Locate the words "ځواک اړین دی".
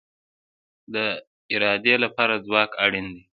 2.45-3.23